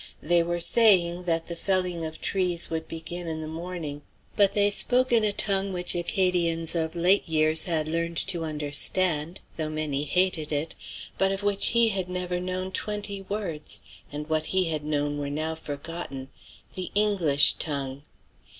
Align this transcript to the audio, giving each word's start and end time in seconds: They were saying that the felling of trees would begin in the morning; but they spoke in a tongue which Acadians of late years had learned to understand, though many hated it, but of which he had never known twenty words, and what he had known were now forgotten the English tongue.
They 0.19 0.41
were 0.41 0.59
saying 0.59 1.25
that 1.25 1.45
the 1.45 1.55
felling 1.55 2.03
of 2.05 2.19
trees 2.19 2.71
would 2.71 2.87
begin 2.87 3.27
in 3.27 3.39
the 3.41 3.47
morning; 3.47 4.01
but 4.35 4.55
they 4.55 4.71
spoke 4.71 5.11
in 5.11 5.23
a 5.23 5.31
tongue 5.31 5.73
which 5.73 5.93
Acadians 5.93 6.73
of 6.73 6.95
late 6.95 7.29
years 7.29 7.65
had 7.65 7.87
learned 7.87 8.17
to 8.25 8.43
understand, 8.43 9.41
though 9.57 9.69
many 9.69 10.05
hated 10.05 10.51
it, 10.51 10.75
but 11.19 11.31
of 11.31 11.43
which 11.43 11.67
he 11.67 11.89
had 11.89 12.09
never 12.09 12.39
known 12.39 12.71
twenty 12.71 13.21
words, 13.29 13.81
and 14.11 14.27
what 14.27 14.47
he 14.47 14.69
had 14.69 14.83
known 14.83 15.19
were 15.19 15.29
now 15.29 15.53
forgotten 15.53 16.29
the 16.73 16.89
English 16.95 17.53
tongue. 17.59 18.01